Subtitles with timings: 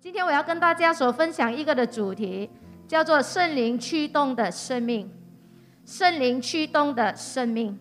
[0.00, 2.48] 今天我要跟大家所分享一个的主题，
[2.86, 5.10] 叫做圣灵驱动的生命。
[5.84, 7.76] 圣灵驱动的生命。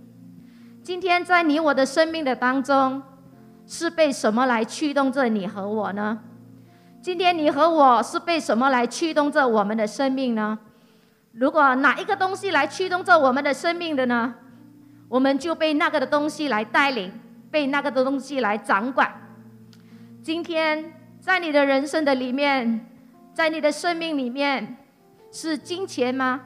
[0.82, 3.04] 今天在你我的生命的当中，
[3.68, 6.20] 是被什么来驱动着你和我呢？
[7.04, 10.58] 今天你和我是被什么来驱动着我们的生命呢？
[11.34, 14.34] 如果哪一个东西来驱动着我们的生命的呢？
[15.08, 17.14] 我们就被那个的东西来带领，
[17.52, 19.14] 被那个的东西来掌管。
[20.24, 20.94] 今天
[21.28, 22.88] 在你的人生的里面，
[23.34, 24.78] 在你的生命里面，
[25.30, 26.42] 是金钱吗？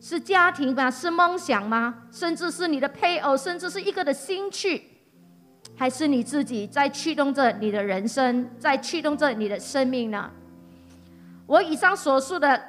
[0.00, 0.88] 是家庭吗？
[0.88, 2.04] 是梦想吗？
[2.12, 4.84] 甚至是你的配偶，甚至是一个的兴趣，
[5.74, 10.30] 还是你自己在驱动着你的人生，在驱动着你的生命呢？
[11.44, 12.62] 我以上所述的，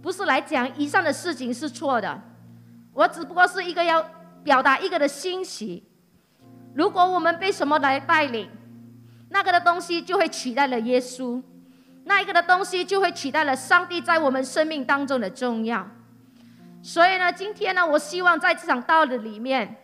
[0.00, 2.22] 不是来讲以上的事情是错的，
[2.92, 4.08] 我只不过是一个要
[4.44, 5.82] 表达一个的欣喜。
[6.76, 8.48] 如果我们被什么来带领，
[9.36, 11.42] 那个的东西就会取代了耶稣，
[12.04, 15.86] 那一个的东西就会取代了上帝在我们生命当中的重要。
[16.82, 19.76] 所以呢，今天呢，我希望在这场道的里面，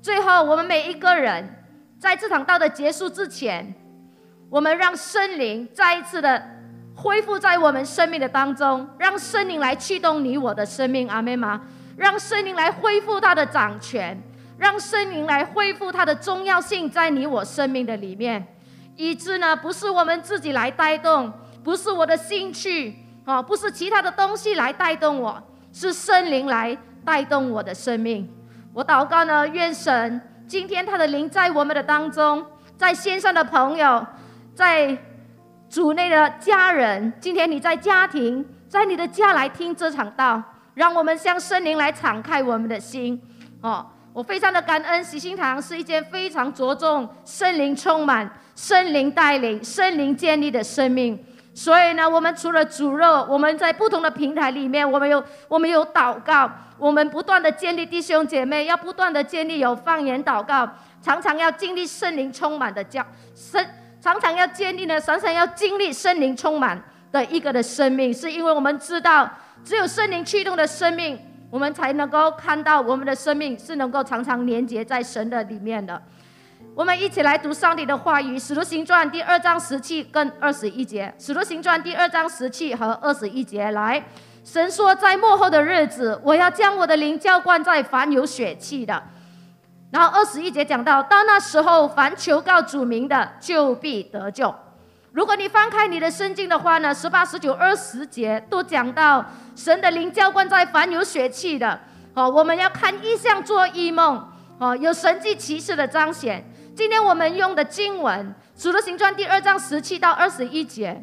[0.00, 1.64] 最后我们每一个人
[1.98, 3.74] 在这场道的结束之前，
[4.48, 6.40] 我们让圣灵再一次的
[6.94, 11.62] 恢复在我们生命的当中，让圣灵来驱动你我的生命，阿妹吗？
[11.96, 14.16] 让圣灵来恢复他的掌权，
[14.58, 18.46] 让圣灵来恢复它的重要性在你我生命的里面，
[18.96, 25.42] 以致呢，不是我们自己来带动，不是我的兴趣啊，不是其他的东西来带动我。
[25.76, 28.32] 是圣灵来带动我的生命，
[28.72, 32.46] 我祷告呢，愿神今天他的灵在我们的当中，
[32.76, 34.06] 在线上的朋友，
[34.54, 34.96] 在
[35.68, 40.40] 主内的家人，今天你在家庭，在你的家来听这场道，
[40.74, 43.20] 让我们向圣灵来敞开我们的心。
[43.60, 43.84] 哦，
[44.14, 51.18] 我非常的感恩，喜心堂是一间非常着重圣灵充满、圣灵带领、圣灵建立的生命。
[51.52, 56.48] 所以呢，我们除了煮肉，我们在不同的平台里面，我们有 我们有祷告，
[56.78, 60.68] 我们不断的建立弟兄姐妹，要不断的建立有方言祷告，
[61.02, 63.04] 常常要经历圣灵充满的教
[63.34, 63.66] 生，
[64.00, 66.80] 常常要建立呢，常常要经历圣灵充满
[67.10, 69.28] 的一个的生命，是因为我们知道，
[69.64, 71.18] 只有圣灵驱动的生命，
[71.54, 76.02] 我们才能够看到我们的生命是能够常常连接在神的里面的。
[76.74, 83.70] 我们一起来读上帝的话语，《使徒行传》第二章十七跟二十一节，《使徒行传》第二章十七和二十一节。
[83.70, 84.04] 来，
[84.42, 89.00] 神说，在末后的日子，我要将我的灵浇灌在凡有血气的。
[89.92, 94.52] 然后二十一节讲到，到那时候，凡求告主名的，就必得救。
[95.14, 101.78] 如果你翻开你的圣经的话呢，十八、十九、二十节都讲到神的灵浇灌在凡有血气的。
[102.12, 106.44] 好，我们要看异象，做异梦，哦，有神迹奇事的彰显。
[106.74, 111.00] 今天我们用的经文《使徒行传》第二章十七到二十一节，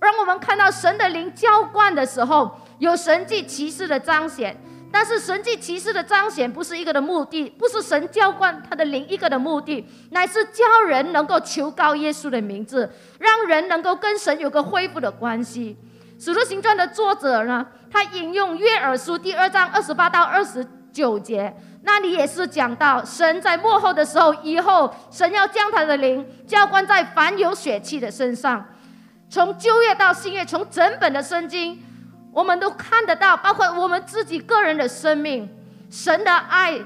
[0.00, 4.54] 让我们看到神的灵浇灌的时候，有神迹奇事的彰显。
[4.98, 15.76] 但是神迹奇事的彰显不是一个的目的，不是神浇灌他的灵一个的目的，乃是教人能够求告耶稣的名字，让人能够跟神有个恢复的关系。
[16.24, 21.54] 《使徒行传》的作者呢，他引用约珥书第二章二十八到二十九节。
[21.82, 28.66] 那里也是讲到，神在幕后的时候，以后神要将他的灵浇灌在凡有血气的身上。
[29.28, 31.82] 从旧约到新约，从整本的圣经，
[32.36, 35.48] 我们都看得到，包括我们自己个人的生命，
[35.90, 36.78] 神的爱，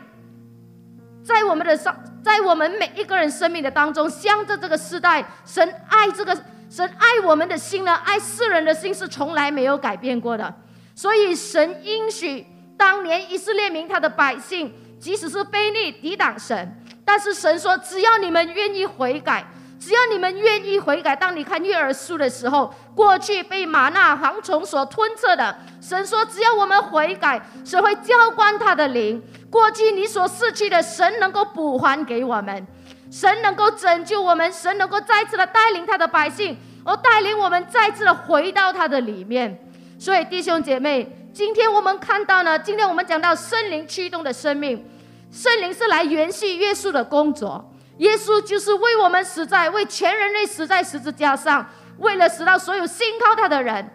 [1.25, 6.33] 在我们的上，在我们每一个人生命的当中，向着这个时代，神爱这个
[6.71, 10.55] 神爱我们的心呢，爱世人的心是从来没有改变过的。
[10.95, 12.47] 所以神应许
[12.77, 14.73] 当年以色列民他的百姓。
[15.01, 19.43] 即使是卑劣抵挡神，但是神说，只要你们愿意悔改，
[19.81, 21.17] 只要你们愿意悔改。
[21.17, 29.21] 当你看约珥书的时候，过去被玛纳蝗虫所吞噬的，神说，只要我们悔改，神会浇灌他的灵。
[29.51, 32.67] 过去你所失去的，神能够补还给我们，
[33.11, 39.59] 神能够拯救我们，神能够再次的带领他的百姓，而带领我们再次的回到他的里面。
[39.99, 41.17] 所以弟兄姐妹。
[41.33, 44.85] 今天我们看到呢，今天我们讲到圣灵驱动的生命，
[45.31, 47.70] 圣灵是来延续耶稣的工作。
[48.01, 51.69] 耶稣就是为我们死在，为全人类死在十字架上，
[51.99, 53.91] 为了使到所有信靠他的人，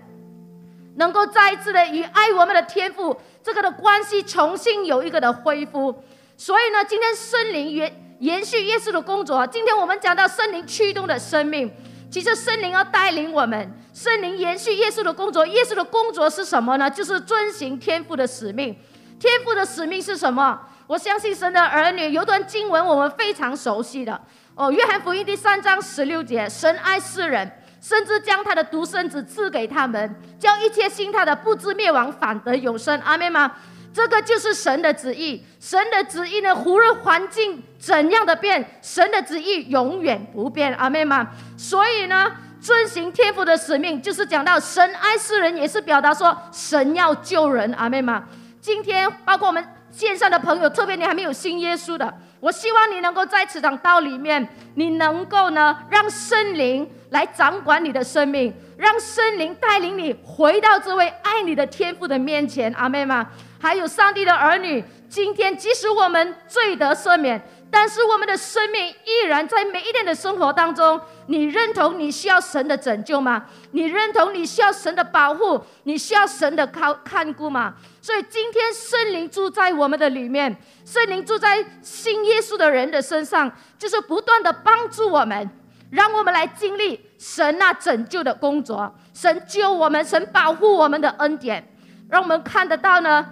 [0.97, 6.03] 能够再一次的与爱我们的天父这个的关系重新有一个的恢复。
[6.37, 9.45] 所以呢，今天圣灵延延续耶稣的工作。
[9.47, 11.71] 今天我们讲到圣灵驱动的生命。
[12.11, 15.47] 其实圣灵要带领我们，圣灵延续耶稣的工作。
[15.47, 16.87] 耶稣的工作是什么呢？
[16.87, 18.77] 就是遵行天父的使命。
[19.19, 20.61] 天父的使命是什么？
[20.87, 24.19] 我相信神的儿女有段经文我们非常熟悉的
[24.53, 27.51] 哦，《约翰福音》第三章十六节：神爱世人，
[27.81, 32.99] 甚至将他的独生子赐给他们，叫一切信他的不知灭亡，反得永生。
[33.01, 33.51] 阿妹吗？
[33.91, 35.43] 这个就是神的旨意。
[35.59, 40.73] 神的旨意呢，无论环境怎样的变，神的旨意永远不变。
[40.75, 41.27] 阿妹吗？
[41.57, 47.73] 所以呢，遵行天父的使命，就是讲到神爱世人，也是表达说神要救人。
[47.73, 48.23] 阿妹吗？
[48.61, 49.63] 今天包括我们
[49.95, 52.13] 线上的朋友，特别你还没有信耶稣的。
[52.41, 54.45] 我希望你能够在此场道里面，
[54.75, 63.25] 你能够呢，让圣灵来掌管你的生命，让圣灵带领你回到这位爱你的天父的面前，阿妹吗？
[63.57, 67.41] 还有上帝的儿女，今天即使我们罪得赦免。
[67.77, 73.47] 但是我们的生命依然在每一天的生活当中，你认同你需要神的拯救吗？
[73.71, 75.61] 你认同你需要神的保护？
[75.83, 77.73] 你需要神的靠看顾吗？
[78.01, 80.55] 所以今天圣灵住在我们的里面，
[80.85, 85.49] 圣灵住在信耶稣的人的身上，就是不断的帮助我们，
[85.91, 91.75] 让我们来经历神那拯救的工作，神救我们，神保护我们的恩典，
[92.09, 93.25] 让我们看得到呢。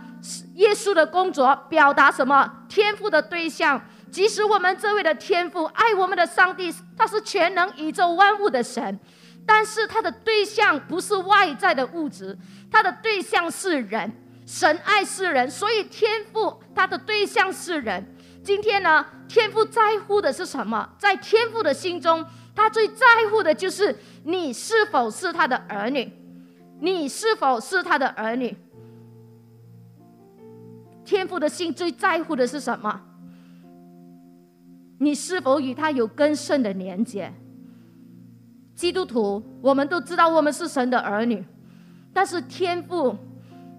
[0.56, 2.50] 耶稣的工作表达什么？
[2.68, 3.82] 天赋的对象。
[4.14, 9.00] 即使我们这位的天父爱我们的上帝，他是全能宇宙万物的神，
[9.44, 12.38] 但是他的对象不是外在的物质，
[12.72, 14.12] 他的对象是人。
[14.46, 18.06] 神爱世人，所以天父他的对象是人。
[18.44, 20.88] 今天呢，天父在乎的是什么？
[21.00, 22.24] 在天父的心中，
[22.56, 26.12] 他最在乎的就是你是否是他的儿女，
[26.80, 28.56] 你是否是他的儿女。
[31.04, 33.02] 天父的心最在乎的是什么？
[35.04, 37.32] 你是否与他有更深的连接？
[38.74, 41.44] 基督徒，我们都知道我们是神的儿女，
[42.14, 43.16] 但是天父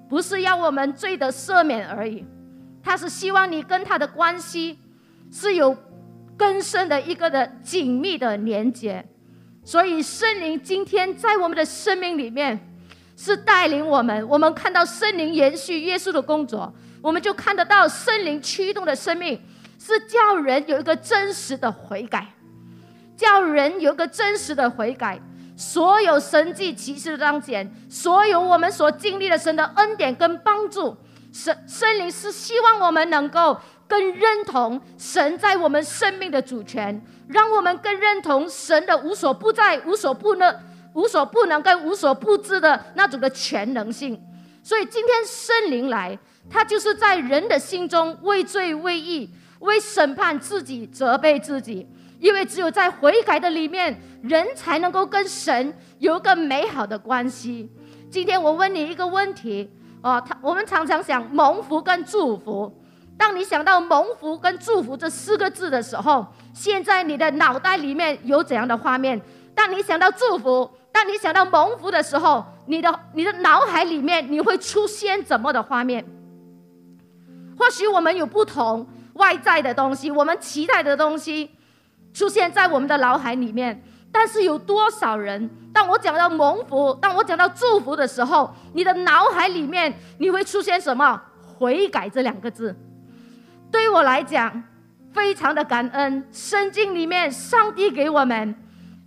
[0.09, 2.25] 不是要我们罪得赦免而已，
[2.82, 4.79] 他是希望你跟他的关系
[5.32, 5.76] 是有
[6.37, 9.05] 更深的一个的紧密的连接。
[9.65, 12.61] 所以圣灵今天在我们的生命里面
[13.17, 19.41] 是带领我们，我们看到圣灵延续耶稣的工作，我们就看得到圣灵驱动的生命。
[19.85, 22.27] 是叫人有一个真实的悔改，
[23.15, 25.21] 叫人有一个真实的悔改。
[25.59, 30.97] 所有神迹奇事的彰显，所有我们所经历的神的恩典跟帮助，
[31.31, 40.59] 神圣灵是希望我们能够更认同神在我们生命的主权，让我们更认同神的无所不在、无所不能、
[40.95, 44.19] 无所不能跟无所不知的那种的全能性。
[44.63, 49.31] 所以今天圣灵来，他就是在人的心中为罪为义。
[49.64, 51.87] 为审判自己，责备自己，
[52.20, 57.70] 因为只有在悔改的里面，人才能够跟神有一个美好的关系。
[58.11, 59.70] 今天我问你一个问题
[60.02, 62.72] 哦，他我们常常想蒙福跟祝福。
[63.16, 69.20] 当你想到蒙福跟祝福这四个字的时候，现在你的脑袋里面有怎样的画面？
[69.55, 76.05] 当你想到祝福，当你想到蒙福的时候，你的你的脑海里面你会出现怎么的画面？
[77.56, 78.87] 或许我们有不同。
[79.14, 81.50] 外在的东西，我们期待的东西，
[82.12, 83.82] 出现在我们的脑海里面。
[84.12, 85.50] 但是有多少人？
[85.72, 91.20] 当我讲到蒙福，当我讲到祝福的时候，你的脑海里面你会出现什么？
[91.58, 92.76] 悔改这两个字。
[93.72, 94.62] 对我来讲，
[95.12, 96.28] 非常的感恩。
[96.31, 98.55] 圣经里面，上帝给我们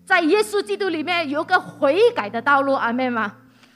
[0.06, 2.74] 在耶稣基督里面有个悔改的道路。
[2.74, 3.34] 阿妹吗？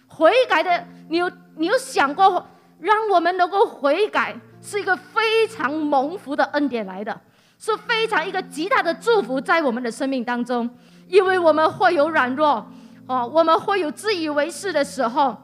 [0.07, 2.45] 悔改的，你有你有想过，
[2.79, 4.35] 让我们能够悔改？
[4.61, 7.19] 是一个非常蒙福的恩典来的，
[7.57, 10.69] 是非常一个极大的祝福在我们的生命当中，
[11.07, 12.65] 因为我们会有软弱，
[13.07, 15.35] 哦，我们会有自以为是的时候，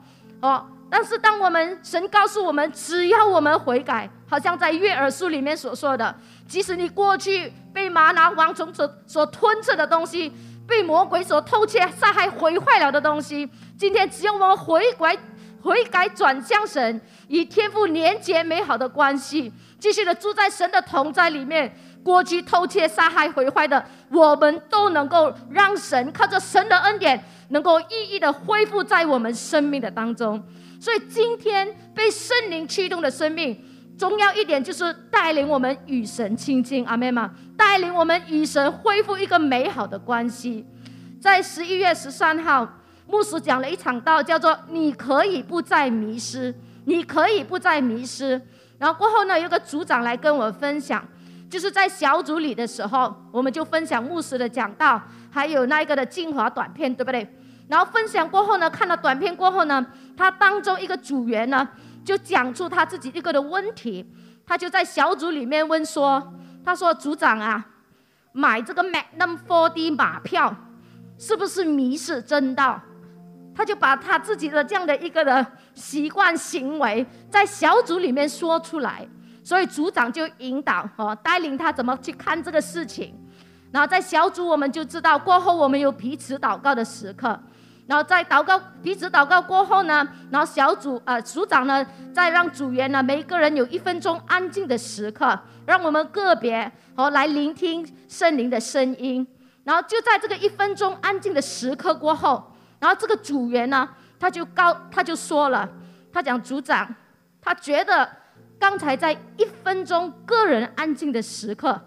[0.41, 6.15] 哦，但是当我们神告诉我们，只要我们悔改，好像在约珥书里面所说的，
[6.47, 10.31] 即使你过去被玛拿王虫所所吞吃的东西，
[10.67, 15.17] 被魔鬼所偷窃、杀害、毁坏了的东西，今天只要我们悔改。
[15.67, 21.69] 悔改转向神，与天父连结美好的关系，继续的住在神的同在里面。
[22.01, 30.41] 过去偷窃、杀害、毁坏的，我们都能够让神靠着神的恩典，能够一一的恢复在我们生命的当中。
[30.79, 33.61] 所以今天被圣灵驱动的生命，
[33.99, 36.85] 重要一点就是带领我们与神亲近。
[36.85, 37.29] 阿妹吗？
[37.57, 40.65] 带领我们与神恢复一个美好的关系。
[41.19, 42.65] 在十一月十三号。
[43.07, 48.39] 牧师讲了一场道，叫做“你可以不再迷失，你可以不再迷失”。
[48.77, 51.03] 然后过后呢，有个组长来跟我分享，
[51.49, 57.27] 就是在小组里的时候，我们就分享牧师的讲道，还有那一个的精华短片，对不对？
[57.69, 59.85] 然后分享过后呢，看到短片过后呢，
[60.17, 61.67] 他当中一个组员呢，
[62.03, 64.05] 就讲出他自己一个的问题，
[64.45, 66.33] 他就在小组里面问说
[66.63, 67.65] ：“他说组长啊，
[68.33, 70.53] 买这个 Magnum 4D 马票。”
[71.19, 72.79] 是不是迷失真道？
[73.57, 79.07] 他就把他自己的这样的一个的习惯行为，在小组里面说出来，
[79.43, 83.15] 所以组长就引导哦，带领他怎么去看这个事情。
[83.71, 87.39] 然后在小组，我们就知道过后我们有彼此祷告的时刻。
[87.87, 91.83] 然后在祷告彼此祷告过后呢，然后小组呃组长呢，
[92.13, 99.25] 再让组员呢每一个人有一分钟安静的时刻，让我们个别哦来聆听圣灵的声音。
[99.63, 103.87] 然后就在这个一分钟安静的时刻过后，然后这个组员呢
[104.19, 105.69] 他就告他就说了，
[106.11, 106.93] 他讲组长，
[107.41, 108.09] 他觉得
[108.59, 111.81] 刚才在一分钟个人安静的时刻，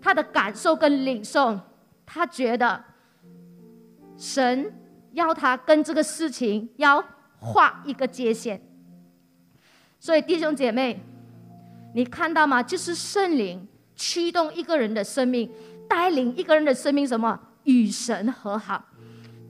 [0.00, 1.60] 他的感受跟领受，
[2.04, 2.84] 他觉得
[4.16, 4.72] 神。
[5.12, 7.02] 要他跟这个事情要
[7.38, 8.60] 画一个界限，
[9.98, 11.02] 所以弟兄姐妹，
[11.94, 12.62] 你看到吗？
[12.62, 15.50] 就是圣灵驱动一个人的生命，
[15.88, 18.84] 带领一个人的生命什么与神和好，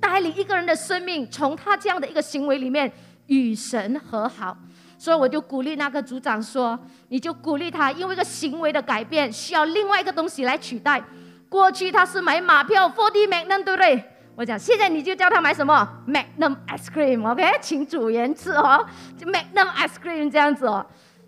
[0.08, 2.90] 带领一个人的生命从他这样的一个行为里面
[3.26, 4.56] 与神和好。
[4.98, 11.02] 所以我就鼓励那个组长说，你就鼓励他，因为一个行为的改变需要另外一个东西来取代。
[11.48, 14.02] 过去他是买马票，Forty Magnum，对不对？
[14.34, 18.86] 我讲，现在你就叫他买什么 Magnum ice cream，OK，请主言吃哦，
[19.18, 20.84] 就 Magnum ice cream 这样子哦。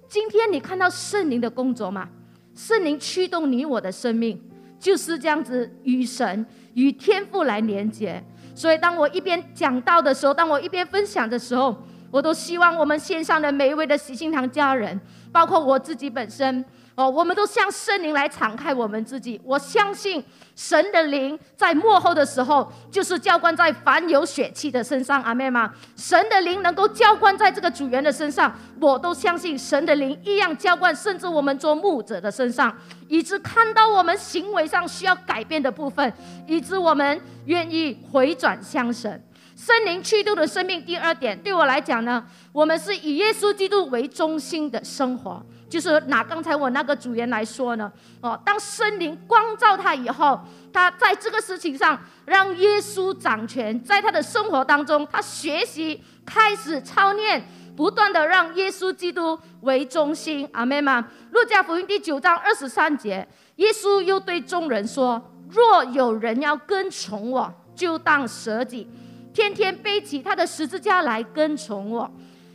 [0.08, 2.08] 今天你看到圣灵的工作吗？
[2.54, 4.40] 圣灵驱动你我的生命，
[4.80, 6.44] 就是这样子与神
[6.74, 8.24] 与天父来连接。
[8.58, 11.76] 所以当我一边讲到的时候，当我一边分享的时候，
[12.10, 15.00] 我都希望我们线上的每一位的喜心堂家人，
[15.30, 16.64] 包括我自己本身。
[16.96, 19.40] 哦，我们都向圣灵来敞开我们自己。
[19.44, 20.20] 我相信
[20.58, 25.22] 神的灵在幕后的时候，就是浇灌在凡有血气的身上。
[25.22, 25.72] 阿妹吗？
[25.94, 36.12] 神的灵能够浇灌在这个主人的身上，我都相信神的灵一样浇灌，甚至我们做牧者的身上，以致看到我们行为上需要改变的部分，
[36.48, 39.24] 以致我们愿意回转向神。
[39.54, 40.84] 圣灵驱动的生命。
[40.84, 45.40] 第二点，对我来讲呢，我们是以耶稣基督为中心的生活。
[45.68, 50.40] 就是拿刚才我那个组员来说呢，哦，当圣灵光照他以后，
[50.72, 57.46] 他在这个事情上让耶稣掌权，在他的生活当中，他学习开始操练，
[57.76, 60.48] 不断的让耶稣基督为中心。
[60.52, 61.06] 阿门吗？
[61.32, 68.88] 路加福音第九章二十三节，耶稣又对众人说：若有人要跟从我，就当舍己，
[69.34, 72.10] 天天背起他的十字架来跟从我。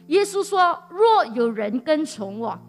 [0.07, 2.59] 耶稣说：若有人跟从我。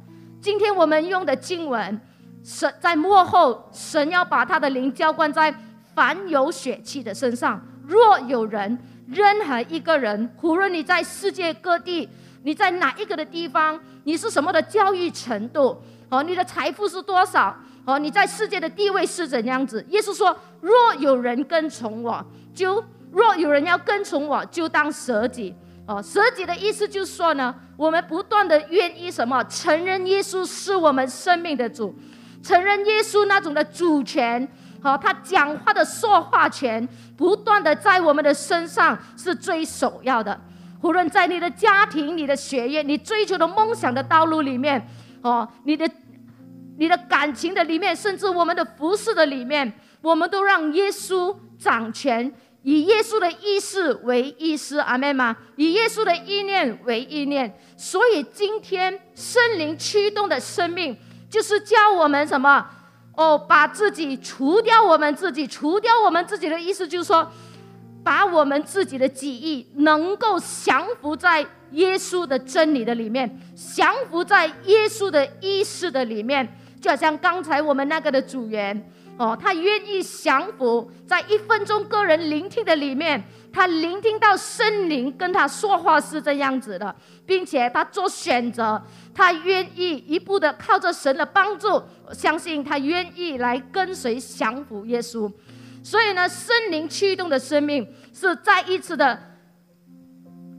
[0.45, 1.99] 今天我们用的经文，
[2.45, 5.51] 神在幕后，神要把他的灵浇灌在
[5.95, 7.59] 凡有血气的身上。
[7.87, 12.07] 若有人，任何一个人，无论你在世界各地，
[12.43, 19.83] 你在哪一个的地方，你是什么的教育程度，哦，你的财富是多少，哦，你在世界的地位是怎样子？
[19.89, 22.23] 耶稣说：若有人跟从我，
[22.55, 25.55] 就若有人要跟从我，就当舍己。
[25.87, 31.95] 哦，舍己的意思就是说呢，我们不断的愿意什么，承认耶稣是我们生命的主，
[32.43, 34.49] 承认耶稣那种的主权，
[34.83, 36.88] 和他讲话的说话权，
[37.19, 40.41] 不断的在我们的身上是最首要的。
[40.81, 44.87] 无论在你的家庭、你的学业、你追求的梦想的道路里面，
[45.21, 45.87] 哦，你的
[46.79, 52.33] 你的感情的里面，甚至我们的服饰的里面，我们都让耶稣掌权。
[52.64, 55.37] 以耶稣的意思为意思，阿妹吗？
[55.56, 60.97] 以耶稣的意念为意念，所以今天圣灵驱动的生命，
[61.28, 62.66] 就是教我们什么？
[63.16, 67.30] 哦，把自己除掉，我们自己除掉我们自己的意思，就是说，
[68.02, 73.38] 把我们自己的记忆能够降服在耶稣的真理的里面，
[73.75, 76.49] 降服在耶稣的意识的里面，
[76.80, 78.90] 就好像刚才我们那个的组员。
[79.16, 86.94] 哦，他愿意降服在一分钟个人聆听的里面，他聆听到圣灵跟他说话是这样子的，
[87.25, 88.83] 并且他做选择，
[89.14, 95.30] 他愿意一步的靠着神的帮助，相信他愿意来跟随降服耶稣。
[95.83, 99.18] 所以呢，圣灵驱动的生命是再一次的。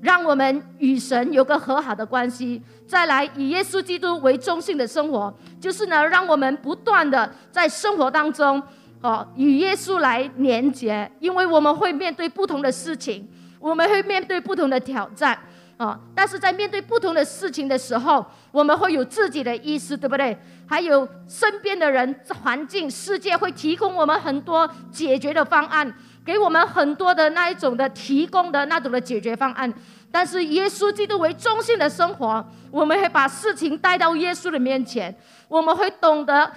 [0.01, 8.61] 让我们与神有个和好的关系，再来以耶稣基督为中心的生活，就是呢，让我们不断的在生活当中，
[9.01, 13.27] 哦，与耶稣来连接，因为我们会面对不同的事情，
[13.59, 15.37] 我们会面对不同的挑战，
[15.77, 20.37] 啊，但是在面对不同的事情的时候，我们会有自己的意思，对不对？
[20.67, 25.91] 还有身边的人、环境、世界会提供我们很多解决的方案。
[26.25, 29.71] 给我们很多的那一种的提供的那种的解决方案，
[30.15, 32.41] 但是耶稣基督为中心的生活，
[32.71, 35.13] 我们会把事情带到耶稣的面前，
[35.49, 36.49] 我们会懂得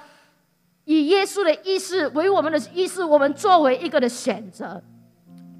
[0.85, 4.81] 以耶稣的意思为我们的意思，我们作为一个的选择。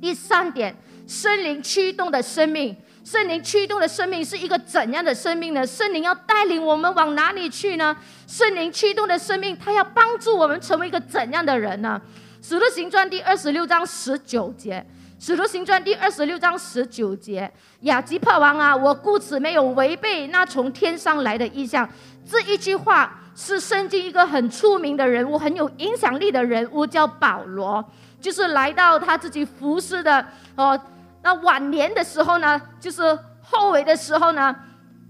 [0.01, 0.77] 第三点，
[1.09, 5.67] 圣灵驱动的生命，圣灵驱动的生命是一个怎样的生命呢？
[5.67, 7.97] 圣灵要带领我们往哪里去呢？
[8.29, 12.01] 圣灵驱动的生命，它要帮助我们成为一个怎样的人呢？
[12.41, 14.87] 使徒行传第二十六章十九节。
[15.21, 21.87] 使徒行传第二十六章十九节，亚基帕王啊，我故此没有违背那从天上来的意象。
[22.25, 27.85] 这一句话是圣经一个很出名的人物，很有影响力的人物，叫保罗。
[28.21, 30.81] 就是来到他自己服侍的哦，
[31.23, 34.55] 那晚年的时候呢，就是后尾的时候呢，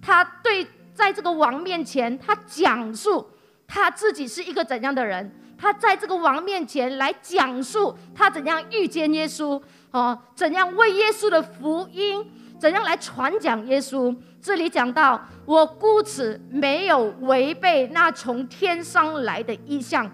[0.01, 3.29] 他对在这个王面前，他讲述
[3.67, 5.31] 他自己是一个怎样的人。
[5.61, 9.61] 他在这个王面前来讲述他怎样遇见耶稣。
[9.91, 12.25] 哦，怎样为耶稣的福音，
[12.59, 14.15] 怎样来传讲耶稣？
[14.41, 20.11] 这里讲到，我故此没有违背那从天上来的意象，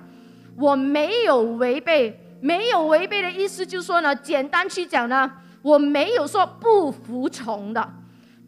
[0.57, 7.87] 我没有违背，没有违背的意思就是说呢，简单去讲呢，我没有说不服从的。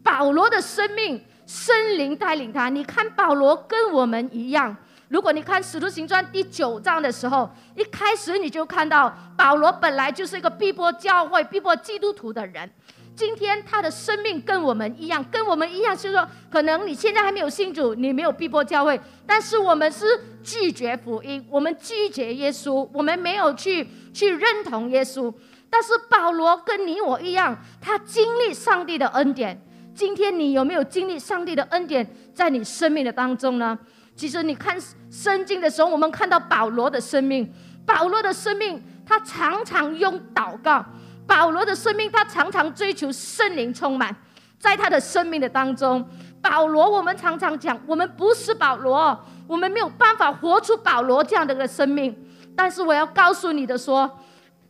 [0.01, 4.75] 保罗的生命，圣灵带领他，你看保罗跟我们一样。
[5.09, 12.69] 如果你看《使徒行传》第九章的时候，一开始你就看到保罗本来就是一个逼迫教会、逼迫基督徒的人。
[13.15, 20.05] 今天他的生命跟我们一样，跟我们一样，就是说，可能你现在还没有信主，你没有逼迫教会，但是我们是
[20.43, 25.33] 拒绝福音，我们拒绝耶稣，我们没有去去认同耶稣。
[25.69, 29.59] 但是保罗跟你我一样，他经历上帝的恩典。
[29.95, 33.77] 今天你有没有经历上帝的恩典在你生命的当中呢？
[34.17, 34.75] 其实你看
[35.11, 37.53] 圣经的时候，我们看到保罗的生命。
[37.85, 40.83] 保罗的生命，他常常用祷告。
[41.27, 44.13] 保罗的生命，他常常追求圣灵充满，
[44.59, 46.05] 在他的生命的当中。
[46.41, 52.15] 保罗，我们常常讲，我们不是保罗，我们没有办法活出保罗这样的一个生命。
[52.55, 54.19] 但是我要告诉你的说，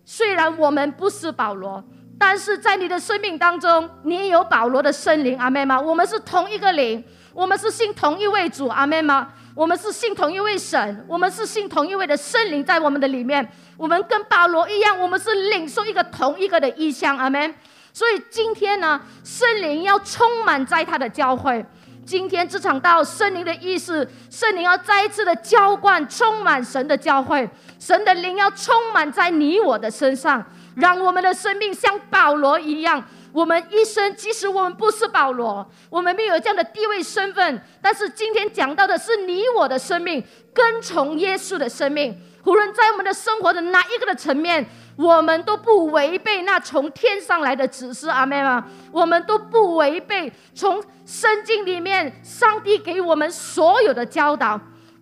[0.03, 1.83] 虽然我们不是保罗，
[2.19, 5.79] 但是在你的生命当中，你有保罗的圣灵，阿妹吗？
[5.79, 7.03] 我们是同一个灵。
[7.37, 9.27] 我们是信同一位主，阿门吗？
[9.53, 13.47] 我们是信同一位神，我们是信同一位的圣灵在我们的里面。
[13.77, 17.53] 我们跟保罗一样，我们是领受一个同一个的意象，阿门。
[17.93, 21.63] 所以今天呢，圣灵要充满在他的教会。
[22.03, 27.47] 今天这场道，圣灵的意思，圣灵要再一次的浇灌，充满神的教会，
[27.77, 30.43] 神的灵要充满在你我的身上，
[30.75, 33.03] 让我们的生命像保罗一样。
[33.33, 42.19] 我们一生，即使我们不是保罗，我们没有这样的地位身份，但是今天讲到的是你我的生命，跟从耶稣的生命。
[42.45, 48.65] 无论在我们的生活的哪一个的层面，我们都不违背那从天上来的指示，阿妹吗？
[48.91, 54.59] 我们都不违背从圣经里面上帝给我们所有的教导，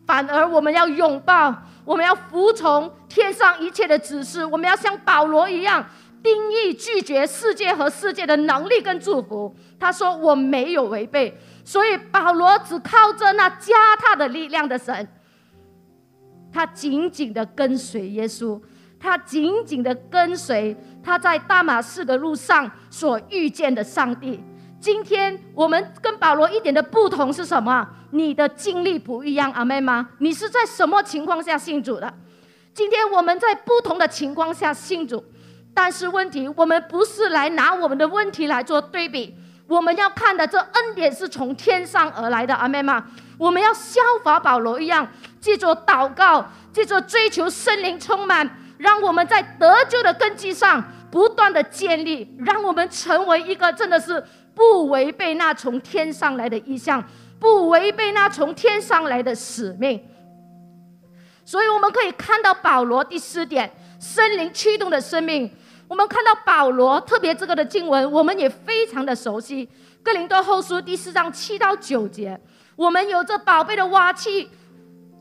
[0.08, 1.54] 反而我们要拥抱，
[1.86, 5.86] 我们要服从天上一切的指示，我们要像保罗一样。
[6.26, 9.56] 定义拒绝世界和世界的能力跟祝福。
[9.80, 15.08] 他说：“我没有违背。”所以保罗只靠着那加他的力量的神，
[16.52, 18.60] 他紧紧的跟随耶稣，
[19.00, 24.44] 他紧紧的跟随他在大马士革路上所遇见的上帝。
[24.80, 27.88] 今天我们跟保罗一点的不同是什么？
[28.10, 30.10] 你的经历不一样，阿妹吗？
[30.18, 32.12] 你是在什么情况下信主的？
[32.74, 35.24] 今天我们在不同的情况下信主。
[35.76, 39.36] 但是问题，我们不是来拿我们的问题来做对比，
[39.68, 43.06] 我们要看的这恩典是从天上而来的，阿妹吗？
[43.38, 45.06] 我们要效法保罗一样，
[45.42, 54.24] 借着祷告，借着追求圣灵充满，让我们在得救的根基上不断的建立，让我们成为一个真的是
[54.56, 57.04] 不违背那从天上来的意象，
[57.38, 60.02] 不违背那从天上来的使命。
[61.44, 65.52] 所以我们可以看到保罗第四点，圣灵驱动的生命。
[65.88, 69.70] 我们看到保罗，特别这个的经文，我们也非常的熟悉。
[70.02, 72.40] 哥林多后书第四章七到九节，
[72.76, 74.50] 我们有这宝贝的瓦器，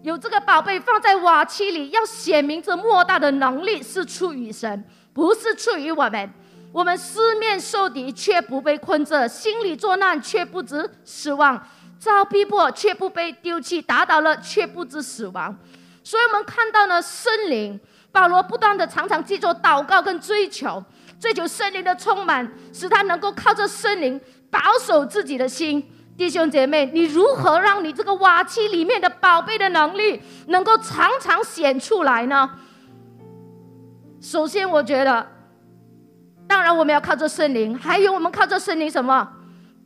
[0.02, 6.30] 有这个宝贝放在瓦器里，要显明这莫大的能力是出于神，不是出于我们。
[6.72, 11.56] 我们四面受敌，却不被困着；心里作难，却不知失望；
[11.98, 15.56] 遭逼迫，却不被丢弃；打倒了，却不知死亡。
[16.02, 17.78] 所以，我们看到呢，圣灵。
[18.14, 20.80] 保罗不断的常常记住祷告跟追求，
[21.18, 24.20] 追求圣灵的充满，使他能够靠着圣灵
[24.52, 25.84] 保守自己的心。
[26.16, 32.48] 弟兄姐妹，你如何让你这个瓦器里面的宝贝的能力能够常常显出来呢？
[34.20, 35.26] 首先，我觉得，
[36.46, 39.28] 当然我们要靠着圣灵，还有我们靠着圣灵什么？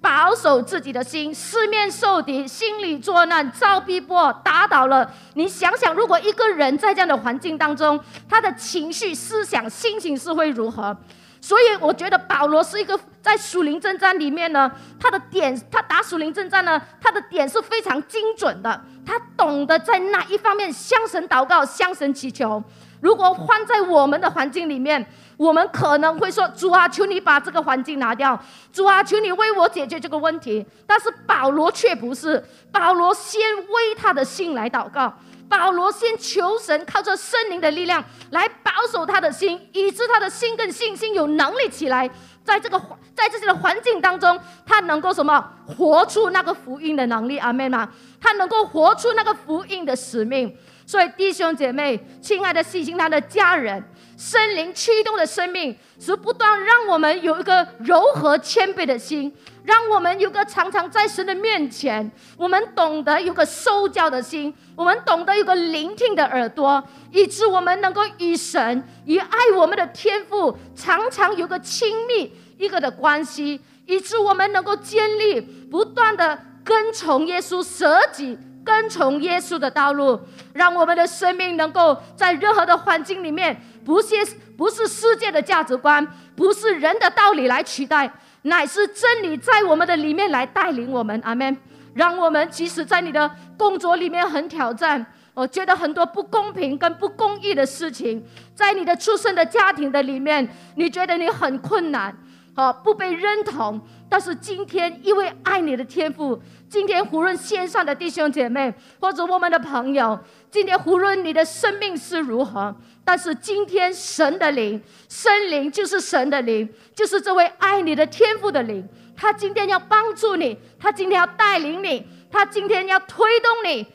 [0.01, 5.13] 保守自己的心，四面受敌，心里作难，遭逼迫，打倒了。
[5.35, 10.97] 你想想，如果一个人在这样的环境当中，他的情绪、思想、心情是会如何？
[11.41, 22.63] 所以我觉得保罗是一个在属灵征战里面呢，他的点，他打属灵征战呢，他的点是非常精准的，他懂得在哪一方面向神祷告、向神祈求。
[23.01, 25.05] 如果换在我们的环境里面，
[25.37, 28.37] 我们可能会说：“主啊，求你把这个环境拿掉；
[28.73, 35.13] 主啊，求你为我解决这个问题。”但是保罗却不是，保罗先为他的心来祷告。
[35.49, 42.11] 保罗先求神，靠着圣灵的力量来保守他的心，以致他的心跟信心有能力起来，
[42.45, 42.79] 在这个
[43.15, 47.39] 在这些的环境当中，他能够什么活出那个福音的能力？
[47.39, 47.89] 阿妹吗？
[48.21, 50.55] 他能够活出那个福音的使命。
[50.89, 53.85] 所以弟兄姐妹，亲爱的细心他的家人，
[54.17, 59.31] 圣灵驱动的生命是不断让我们有一个柔和谦卑的心。
[59.65, 80.21] 让我们有个常常在神的面前，我们懂得有个受教的心，我们懂得有个聆听的耳朵，以致我们能够与神、与爱我们的天赋常常有个亲密一个的关系，以致我们能够建立不断的跟从耶稣、舍己跟从耶稣的道路，
[80.53, 84.15] 让我们的生命能够在任何的环境里面，不是
[84.59, 88.13] 不是世界的价值观，不是人的道理来取代。
[88.43, 91.57] 乃是真理在我们的里面来带领我们，阿门。
[91.95, 98.23] 让我们即使在你的工作里面很挑战，我觉得很多不公平跟不公义的事情，
[98.55, 102.15] 在你的出生的家庭的里面，你觉得你很困难，
[102.55, 103.81] 哦，不被认同。
[104.11, 110.19] 但是今天，因为爱你的天赋，今天无论线上的弟兄姐妹或者我们的朋友，
[110.51, 112.75] 今天无论你的生命是如何。
[113.05, 118.87] 但是今天，神的灵、神灵就是神的灵，就是这位爱你的天赋的灵。
[119.17, 123.87] 他今天要帮助你，他今天要带领你，他今天要推动你，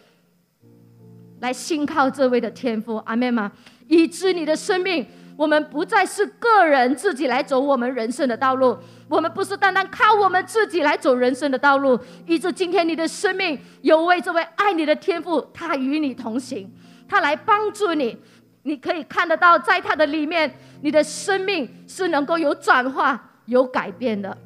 [1.42, 2.96] 来信靠这位的天赋。
[3.06, 3.52] 阿妹吗？
[3.88, 12.00] 以致你的生命，我们不再是个人自己来走我们人生的道路，我们不是单单靠我们自己来走人生的道路。
[12.26, 16.72] 以致今天你的生命有位这位爱你的天赋，他与你同行，
[17.08, 18.18] 他来帮助你。
[18.66, 24.38] 你可以看得到，在他的里面，你的生命是能够有转化、有改变的。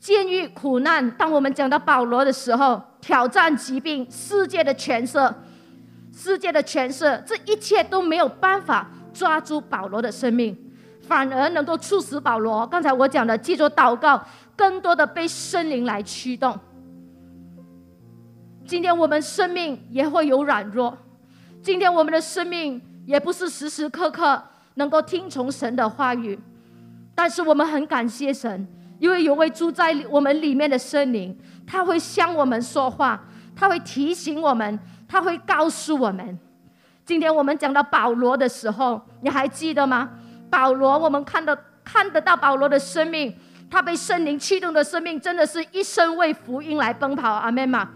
[0.00, 5.18] 监狱苦难，当我们讲到保罗的时候，挑战疾病、世界的权势、
[6.16, 10.56] 世界的权势，这一切都没有办法抓住保罗的生命，
[11.02, 12.66] 反而能够促使保罗。
[12.66, 14.24] 刚才我讲的，记住祷告，
[14.56, 16.58] 更多的被圣灵来驱动。
[18.64, 20.96] 今天我们生命也会有软弱。
[21.62, 24.42] 今天我们的生命也不是时时刻刻
[24.74, 26.38] 能够听从神的话语，
[27.14, 28.66] 但是我们很感谢神，
[28.98, 33.22] 因为有位住在我们里面的圣灵，他会向我们说话，
[33.54, 36.38] 他会提醒我们，他会告诉我们。
[37.04, 40.10] 今天我们讲到保罗的时候，你还记得吗？
[40.50, 43.34] 保罗，我们看到看得到保罗的生命，
[43.70, 47.32] 他被圣灵驱动的生命，真的是一生为福音来奔跑。
[47.32, 47.90] 阿门吗？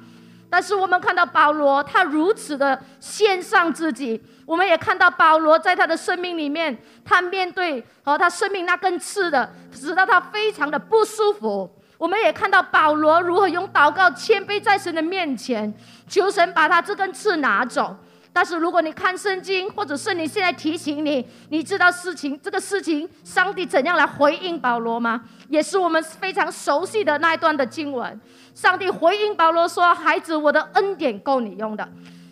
[0.49, 4.21] 但是我们看到保罗，他如此的献上自己。
[4.47, 11.71] 我们也看到保罗在他的生命里面，他面对和他生命那根刺的，使得他非常的不舒服。
[12.01, 15.71] 我们也看到保罗如何用祷告谦卑在神的面前，
[16.09, 17.95] 求神把他这根刺拿走。
[18.33, 25.21] 但是如果你看圣经，或者是你现在提醒你，你知道事情这个事情，上帝怎样来回应保罗吗？
[25.51, 28.19] 也是我们非常熟悉的那一段的经文。
[28.55, 31.87] 上帝回应保罗说：“孩子，我的恩典够你用的。”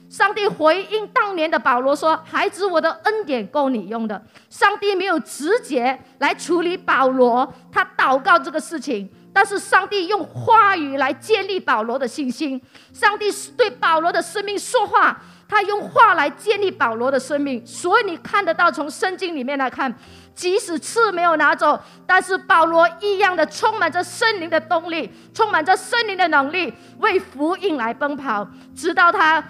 [0.08, 12.60] 上帝回应当年的保罗说：“孩子，我的恩典够你用的。”上帝没有直接来处理保罗他祷告这个事情，但是上帝用话语来建立保罗的信心。
[12.92, 15.20] 上帝对保罗的生命说话。
[15.50, 19.90] 他用话来建立保罗的生命，所以你看得到，从圣经里面来看，
[20.34, 28.46] 即使刺没有拿走，但是保罗一样的充满着圣灵的动力，充满着圣灵的能力，为福音来奔跑。
[28.76, 29.42] 直到他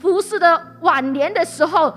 [0.00, 1.94] 服侍的晚年的时候，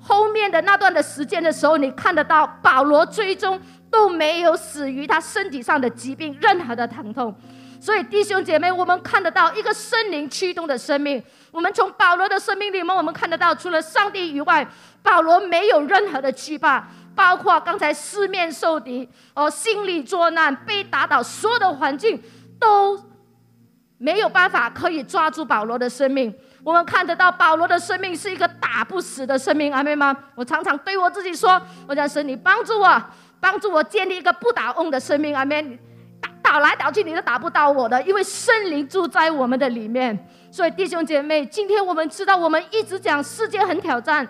[0.00, 7.34] 后面的那段的时间的时候，你看得到保罗最终都没有死于他身体上的疾病，任何的疼痛。
[7.80, 11.22] 所以弟兄姐妹，我们看得到一个圣灵驱动的生命。
[11.50, 14.66] 我们从保罗的生命里面，我们看得到，除了上帝以外，
[15.02, 22.20] 保罗没有任何的惧怕，包括刚才四面受敌，哦，心理作难，被打倒，所有的环境
[22.58, 22.98] 都
[23.98, 26.34] 没有办法可以抓住保罗的生命。
[26.64, 30.16] 我们看得到保罗的生命是一个打不死的生命，阿妹吗？
[30.34, 33.02] 我常常对我自己说：“我讲神，你帮助我，
[33.44, 35.78] 帮助我建立一个不倒翁的生命，阿门。”
[36.42, 40.16] 倒来倒去，你都打不到我的，因为圣灵住在我们的里面。
[40.50, 44.26] 所以弟兄姐妹，今天我们知道，我们一直讲世界很挑战，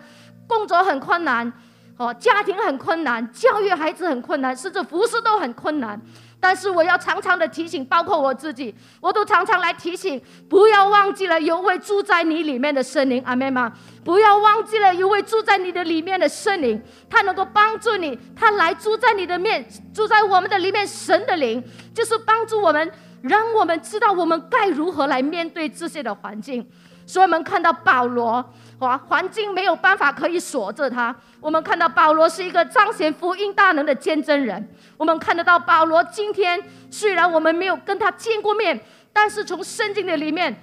[0.49, 1.53] 工作很困难，
[1.97, 6.01] 哦，家庭很困难，教育孩子很困难，甚至服侍都很困难。
[6.45, 13.73] 但是我要常常的提醒，包括我自己，我都常常来提醒，不要忘记了有位住在你里面的圣灵，阿妹吗？
[14.05, 16.79] 不要忘记了有位住在你的里面的圣灵，
[17.09, 26.69] 他能够帮助你，他来住在你的面，住在我们的里面，神的灵就是帮助我们，让我们知道我们该如何来面对这些的环境。
[27.07, 28.45] 所以我们看到保罗。
[28.81, 31.15] 哇，环境没有办法可以锁着他。
[31.41, 34.69] 我们看到保罗是一个彰显福音大能的见证人。
[34.97, 36.61] 我们看得到保罗今天
[36.91, 38.81] 虽然我们没有跟他见过面，
[39.13, 40.57] 但是从圣经的里面，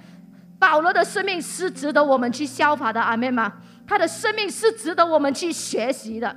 [0.58, 3.00] 保罗的生命是值得我们去效法的。
[3.00, 3.52] 阿妹吗？
[3.86, 6.36] 他的生命是值得我们去学习的。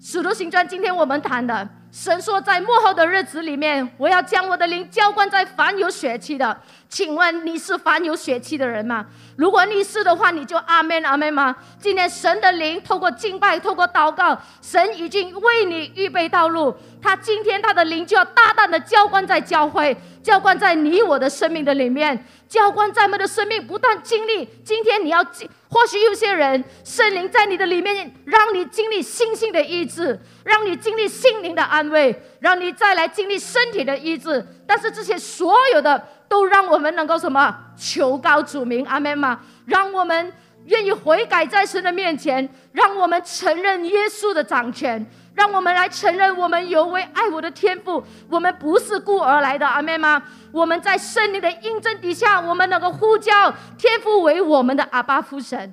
[0.00, 1.68] 使徒行传，今天我们谈的。
[1.90, 6.56] 神说，在幕后的日子里面，我要将我的灵浇灌在凡有血气的。
[6.88, 9.04] 请问你是凡有血气的人吗？
[9.36, 11.54] 如果你是的话，你就阿门阿门吗？
[11.78, 16.74] 今天神的灵透过敬拜，透过祷告，神已经为你预备道路。
[17.00, 24.46] 他今天他的灵就要大胆的浇灌在教会，浇灌在你我的生命的里面，浇灌在我们的生命，不断经历。
[24.64, 34.46] 今天你要经，或许有些人圣灵在你的里面，让你经历信心的医治，让你经历心灵的安慰，让你再来经历身体的医治。
[34.66, 36.02] 但是这些所有的。
[36.28, 39.40] 都让我们能够什么求告主名，阿门吗？
[39.64, 40.30] 让我们
[40.66, 50.22] 愿意悔改在神的面前，让我们承认耶稣的掌权，让我们来承认我们有位爱我的天赋，我们不是故而来的，阿门吗？
[50.52, 55.72] 我们在圣灵的印证底下，我们能够呼叫天父为我们的阿爸父神，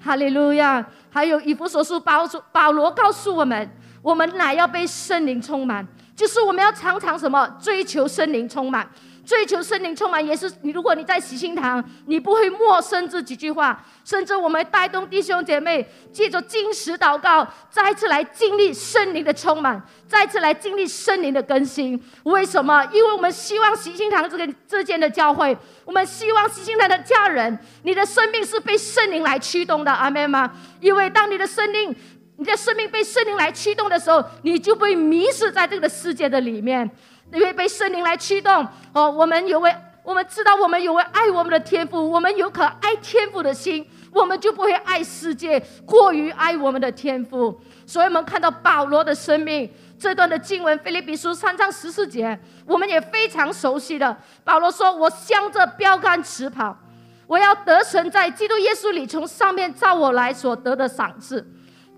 [0.00, 0.86] 哈利路亚！
[1.10, 3.68] 还有以弗所书保保罗告诉我们，
[4.06, 8.88] 我们乃要被圣灵充满，就是我们要常常什么追求圣灵充满。
[9.24, 10.70] 追求圣灵充满也是你。
[10.70, 13.84] 如果你在喜心堂，你不会陌生这几句话。
[14.04, 22.00] 甚至我们带动弟兄姐妹，借着金石祷告，再次来经历圣灵的充满，再次来经历圣灵的更新。
[22.22, 22.84] 为什么？
[22.92, 29.90] 因为我们希望喜心堂这个之间的教会，我们希望喜心堂的家人，你的生命是被圣灵来驱动的。
[29.90, 30.52] 阿门吗？
[30.80, 31.92] 因为当你的生命，
[32.38, 36.90] 你的生命被圣灵来驱动的时候，你就被迷失在这个世界的里面。
[37.32, 47.60] 因为被圣灵来驱动哦，我们有位，我们知道我们有位爱我们的天赋，我们有颗爱天赋的心，我们就不会爱世界过于爱我们的天赋。
[47.84, 49.68] 所以，我们看到保罗的生命
[49.98, 54.16] 这段的经文，《菲利比书》三章十四节，我们也非常熟悉的。
[54.44, 56.78] 保罗说：“我向着标杆直跑，
[57.26, 61.44] 我要得神在基督耶稣里从上面照我来所得的赏赐。”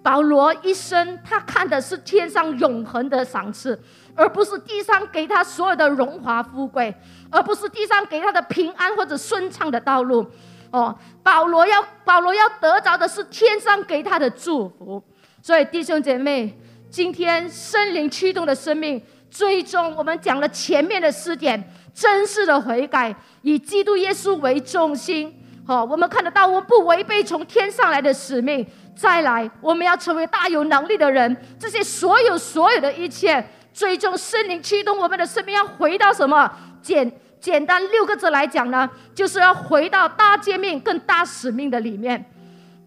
[0.02, 3.78] 保罗一生，他看的是天上永恒的赏赐。
[4.14, 6.92] 而不是地上给他所有的荣华富贵，
[7.30, 10.26] 而不是地上给他的平安或者顺畅的道路。
[10.72, 15.00] 哦，保罗要保罗要得着的是天上给他的祝福。
[15.40, 16.58] 所以弟兄姐妹，
[16.90, 25.32] 今天圣灵驱动的生命，最终我们讲了前面的四点：真实的悔改，以基督耶稣为中心。
[25.64, 28.66] 好，我们看得到，我们不违背从天上来的使命。
[28.98, 31.36] 再来，我们要成为大有能力的人。
[31.56, 33.42] 这些所有所有的一切。
[33.72, 36.50] 最终，圣灵驱动我们的生命，要回到什么？
[36.82, 37.08] 简
[37.38, 42.28] 简单六个字来讲呢，就是要回到大诫命、更大使命的里面。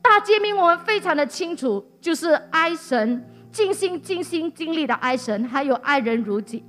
[0.01, 6.61] 大诫命我们非常的清楚，就是爱神、尽心尽心尽力的爱神，还有爱人如己。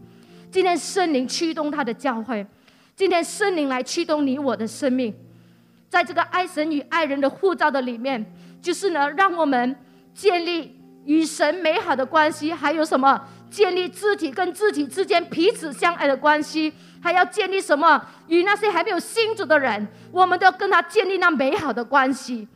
[0.53, 2.47] 今天圣灵驱动他的教会，
[2.95, 5.13] 今天圣灵来驱动你我的生命，
[5.89, 8.25] 在这个爱神与爱人的护照的里面，
[8.63, 9.77] 就是呢，让我们
[10.15, 13.21] 建立与神美好的关系，还有什么？
[13.51, 16.73] 建立自己跟自己之间彼此相爱的关系，
[17.03, 18.03] 还要建立什么？
[18.29, 22.49] 与那些还没有信主的人，我们都要跟他建立那美好的关系。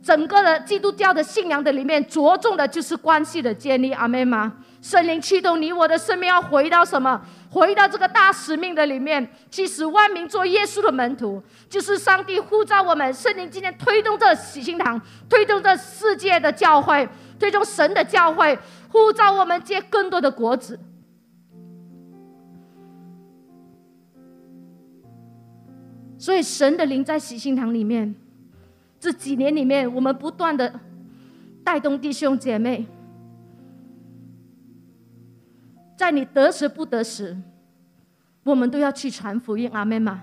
[0.00, 3.90] 整个的基督教的信仰的里面，着重的就是关系的建立。
[3.92, 4.52] 阿门吗？
[4.84, 7.18] 圣灵驱动你我的生命，要回到什么？
[7.48, 13.10] 回到这个大使命的里面，去使万民做耶稣的门徒，就是上帝呼召我们。
[13.14, 18.58] 圣灵今天推动这喜心堂，推动这世界的教会，推动神的教会。
[18.90, 20.78] 呼召我们结更多的果子，
[26.18, 28.14] 所以神的灵在喜心堂里面，
[29.00, 30.78] 这几年里面，我们不断的
[31.64, 32.86] 带动弟兄姐妹，
[35.96, 37.36] 在你得时不得时，
[38.42, 40.22] 我们都要去传福音，阿门吗？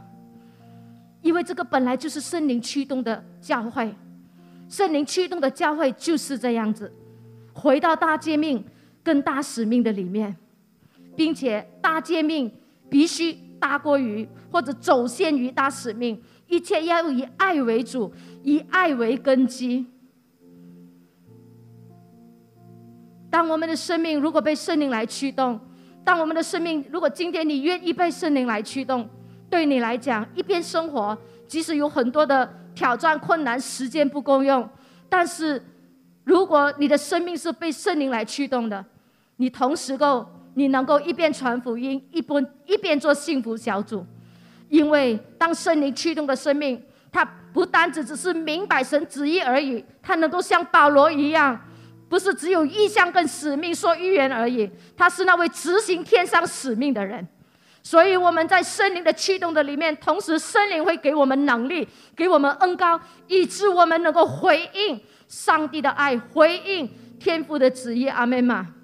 [1.22, 3.96] 因为这个本来就是圣灵驱动的教会，
[4.68, 6.92] 圣灵驱动的教会就是这样子。
[7.54, 8.64] 回到大诫命
[9.04, 10.36] 跟大使命的里面，
[11.16, 12.52] 并且大诫命
[12.90, 18.12] 必须大过于或者走先于大使命，一切要以爱为主，
[18.44, 19.86] 以爱为根基。
[23.32, 25.60] 当我们的生命如果被圣灵来驱动，
[26.04, 29.10] 当我们的生命如果今天你愿意被圣灵来驱动，
[29.50, 31.18] 对你来讲，一边生活，
[31.48, 34.68] 即使有很多的挑战、困难，时间不够用，
[35.08, 35.64] 但是
[36.26, 38.84] 如果你的生命是被圣灵来驱动的，
[39.38, 44.06] 你同时够，你能够一边传福音，一边一边做幸福小组，
[44.68, 51.58] 因为当圣灵驱动的生命，它不单只只是明白神旨意而已，它能够像保罗一样。
[52.12, 57.26] 不是只有意向跟使命说预言而已，他是那位执行天上使命的人。
[57.82, 68.10] 所以我们在圣灵的驱动的里面，同时圣灵会给我们能力，给我们恩高，以致我们能够回应上帝的爱，回应天父的旨意。
[68.10, 68.76] 阿门吗。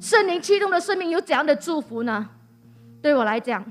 [0.00, 2.28] 圣灵驱动的生命有怎样的祝福呢？
[3.00, 3.64] 对我来讲，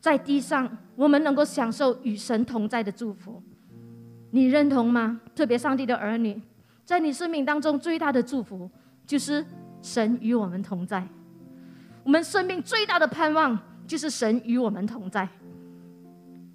[0.00, 3.40] 在地上我们能够享受与神同在的祝福。
[4.30, 5.20] 你认同吗？
[5.34, 6.40] 特别上帝的儿女，
[6.84, 8.70] 在你生命当中最大的祝福，
[9.06, 9.44] 就是
[9.80, 11.06] 神与我们同在。
[12.04, 15.26] 我们生命最大的盼望，就是神与我们同在。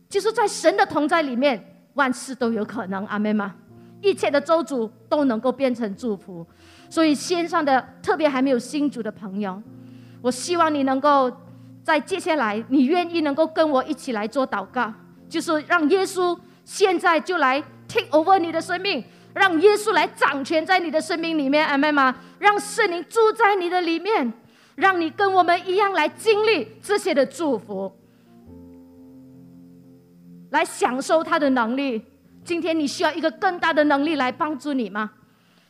[0.08, 1.64] 就是在神的同在里面，
[1.96, 3.04] 万事都有可能。
[3.08, 3.56] 阿门吗？
[4.02, 6.46] 一切的周主都能够变成祝福。
[6.90, 9.60] 所以线上的特别还没有新主的朋友，
[10.22, 11.32] 我希望你能够
[11.82, 14.94] 在接下来，你愿意能够跟我一起来做祷告，
[15.28, 16.38] 就是让耶稣。
[16.66, 22.16] 现在就来 take over 你的生命，让耶稣来掌权在你的生命里面，阿妹吗？
[22.40, 24.34] 让圣灵住在你的里面，
[24.76, 27.92] 让你跟我们一样来经历这些的祝福，
[30.52, 32.02] 来享受他的能力。
[32.46, 35.12] 今天你需要一个更大的能力来帮助你吗？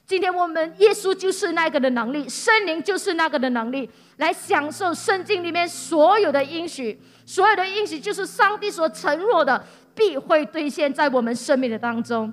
[0.06, 9.64] 今天我们耶稣就是那个的能力，圣灵就是那个的能力，来享受圣经里面所有的应许，所有的应许就是上帝所承诺的。
[9.96, 12.32] 必会兑现在我们生命的当中。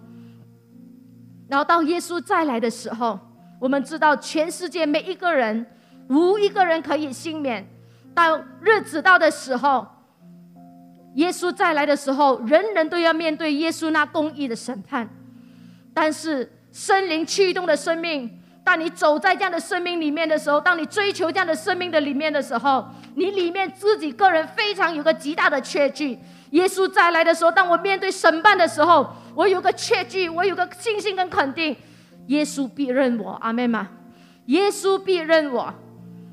[1.48, 3.18] 然后到耶稣再来的时候，
[3.60, 5.66] 我们知道全世界每一个人
[6.08, 7.68] 无一个人可以幸免。
[8.14, 9.86] 到日子到的时候，
[11.14, 15.08] 耶稣再来的时候，人人都要面对耶稣那公义的审判。
[15.92, 18.39] 但是生灵驱动的生命，
[18.70, 26.16] 当你走在这样的生命里面的时候，当你追求这样的生命的里面的时候，你里面自己个人非常有个极大的确据。
[26.50, 31.76] 耶稣再来的时候，当我面对审判的时候，我有个确据，我有个信心跟肯定，
[32.28, 33.88] 耶稣必认我，阿妹吗？
[34.46, 35.74] 耶稣必认我，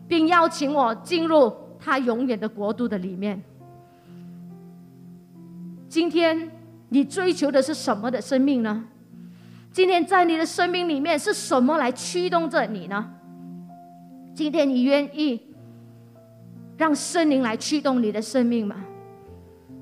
[0.08, 3.42] 并邀请我进入他永远的国度的里面。
[5.90, 6.52] 今天
[6.90, 8.86] 你追求的是什么的生命呢？
[9.78, 13.12] 今天在你的生命里面是什么来驱动着你呢？
[14.34, 15.40] 今天你愿意
[16.76, 18.76] 让圣灵来驱动你的生命吗？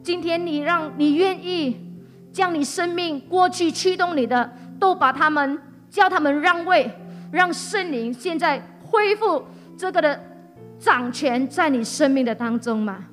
[0.03, 1.77] 今天你让你愿意
[2.33, 5.57] 将你生命过去驱动你的，都把他们
[5.89, 6.91] 叫他们让位，
[7.31, 9.45] 让圣灵现在恢复
[9.77, 10.21] 这个的
[10.77, 13.05] 掌权在你生命的当中吗？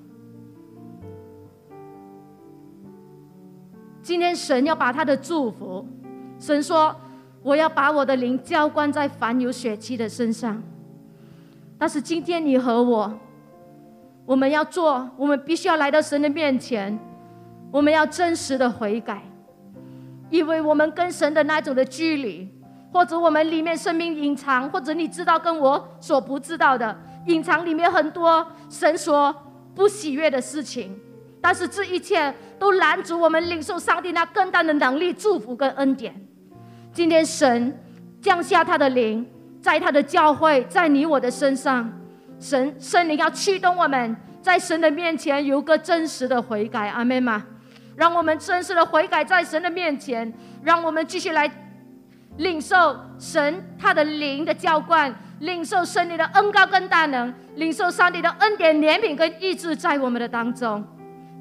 [4.03, 5.87] 今天神要把他的祝福，
[6.43, 6.93] 神说
[7.41, 10.61] 我要把我的灵浇灌在凡有血气的身上，
[11.79, 13.17] 但是今天你和我。
[14.27, 16.99] 我们要做，我们必须要来到神的面前，
[17.71, 19.23] 我们要真实的悔改，
[20.31, 22.49] 因为我们跟神的那种的距离，
[22.93, 29.33] 或者我们里面生命隐藏，或者你知道跟我所不知道的隐藏里面很多神所
[29.77, 30.99] 不喜悦的事情，
[31.41, 36.15] 但是这一切都拦阻我们领受上帝那更大的能力、祝福跟恩典。
[36.93, 37.75] 今天神
[38.21, 39.27] 降下他的灵，
[39.63, 41.91] 在他的教会，在你我的身上。
[42.39, 47.43] 神圣灵要驱动我们，在神的面前有个真实的悔改，阿门吗？
[47.97, 50.31] 让我们真实的悔改在神的面前，
[50.63, 51.51] 让我们继续来
[52.37, 60.85] 领受神他的灵的浇灌，领受圣灵的恩高跟大能，领受上帝的恩典怜悯跟意志在我们的当中。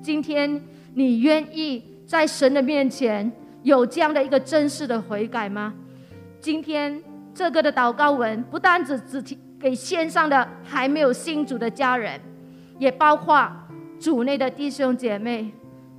[0.02, 0.62] 今天
[0.94, 3.32] 你愿意在神的面前
[3.64, 5.74] 有这样的一个真实的悔改吗？
[6.40, 7.02] 今天
[7.34, 9.38] 这个的祷告文不单只只提。
[9.62, 12.20] 给线上的还没有信主的家人，
[12.80, 13.48] 也包括
[14.00, 15.54] 主内的弟兄姐妹。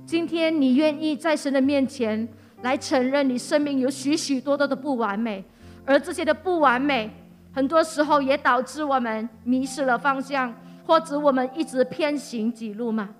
[0.05, 2.27] 今天你愿意在神的面前
[2.61, 5.41] 来承认你生命有许许多多的不完美，
[5.85, 7.09] 而这些的不完美，
[7.53, 10.53] 很多时候也导致我们迷失了方向，
[10.85, 13.15] 或者我们一直偏行己路吗？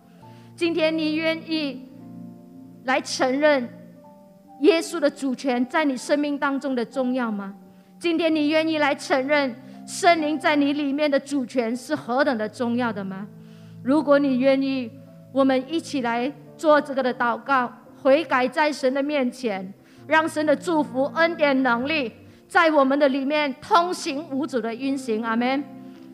[0.58, 1.88] 今天你愿意
[2.84, 3.70] 来承认
[4.62, 7.54] 耶稣的主权在你生命当中的重要吗？
[8.00, 9.56] 今天你愿意来承认？
[9.86, 13.28] 圣灵在你里面的主权是何等的重要的吗？
[13.84, 14.90] 如果你愿意，
[15.34, 17.70] 我们一起来做这个的祷告，
[18.02, 19.74] 悔改在神的面前，
[20.08, 22.12] 让神的祝福、恩典、能力
[22.48, 25.22] 在我们的里面通行无阻的运行。
[25.22, 25.62] 阿门。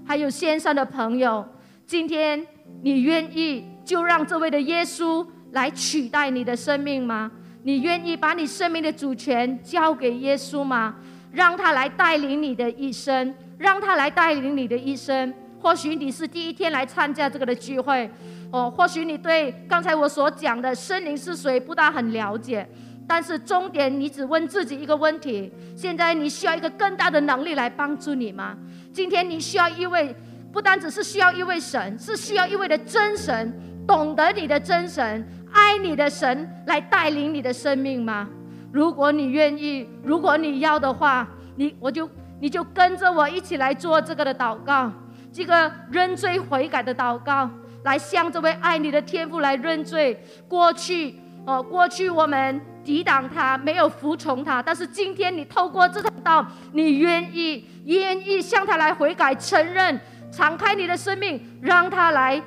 [0.05, 1.45] 还有线上的朋友，
[1.85, 2.43] 今天
[2.81, 7.31] 你愿意就让这位的耶稣来取代你的生命吗？
[7.63, 10.95] 你愿意把你生命的主权交给耶稣吗？
[11.31, 15.31] 让他来带领你的一生，让他来带领你的一生。
[15.61, 18.09] 或许你是第一天来参加这个的聚会，
[18.49, 22.67] 哦，或许你对刚才我所讲的森灵是谁不大很了解，
[23.05, 28.57] 但是重点你只问自己一个问题：现在你需要一个更大的能力来帮助你吗？
[28.93, 30.15] 今天你需要一位，
[30.51, 33.53] 不单只是需要一位神，是需要一位的真神，
[33.85, 35.27] 懂得你的真神。
[35.51, 38.27] 爱你的神来带领你的生命吗？
[38.71, 44.91] 如果你愿意，如果你要的话，你我就你就跟着我一起来做这个的祷告，
[45.33, 47.49] 这个认罪悔改的祷告，
[47.83, 50.23] 来向这位爱你的天父来认罪。
[50.47, 59.99] 过去哦，过去我们抵挡他，没有服从他，但是今天你透过这道，你愿意愿意向他来悔改，承认，
[60.31, 62.39] 敞开你的生命，让他来。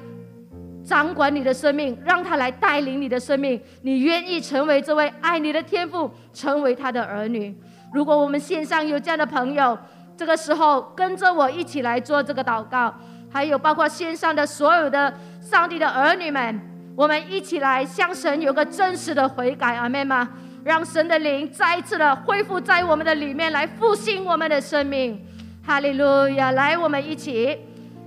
[0.84, 3.60] 掌管你的生命，让他来带领你的生命。
[3.82, 7.54] 你愿意成为这位爱你的天父，成为他的儿女？
[7.92, 9.78] 如果我们线上有这样的朋友，
[10.16, 12.94] 这个时候跟着我一起来做这个祷告。
[13.30, 16.60] 还有包括线上的所有的上帝的儿女们，
[16.94, 20.28] 我们一起来向神有个真实的悔改，阿妹吗？
[20.64, 25.18] 让神的灵再一次的恢复在我们的里面，来复兴我们的生命。
[25.64, 26.52] 哈利路亚！
[26.52, 27.58] 来，我们一起，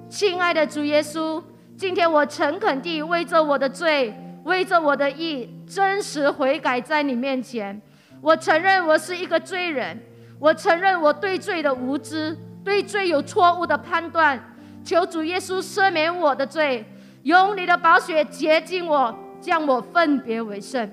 [0.09, 1.41] 亲爱的主耶稣。
[1.77, 4.13] 今天我诚恳地为着我的罪，
[4.45, 7.81] 为着我的义，真实悔改在你面前。
[8.21, 10.01] 我承认我是一个罪人，
[10.39, 14.41] 我承认我对罪的无知，对罪有错误的判断。
[14.85, 16.85] 求主耶稣赦免我的罪，
[17.23, 20.89] 用你的宝血洁净我，将我分别为圣。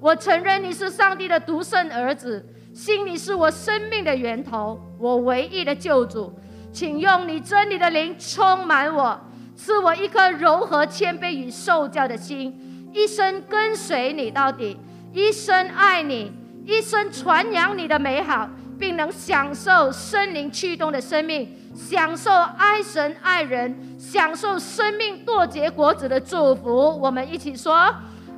[0.00, 6.32] 我承认你是上帝的独生儿子，信你是我生命的源头，我唯一的救主。
[6.72, 9.20] 请用你真理的灵充满我。
[9.64, 12.54] 赐我一颗柔和谦卑与受教的心，
[12.92, 14.76] 一生跟随你到底，
[15.10, 16.30] 一生爱你，
[16.66, 18.46] 一生传扬你的美好，
[18.78, 27.00] 并能享受生灵驱动的生命，享受爱神爱人，享受生命多结果子的祝福。
[27.00, 27.90] 我们一起说，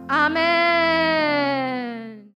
[0.06, 2.15] 阿门。